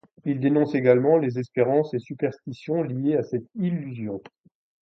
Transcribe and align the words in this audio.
Il 0.25 0.39
dénonce 0.39 0.73
également 0.73 1.19
les 1.19 1.37
espérances 1.37 1.93
et 1.93 1.99
superstitions 1.99 2.81
liées 2.81 3.17
à 3.17 3.21
cette 3.23 3.45
illusion. 3.53 4.19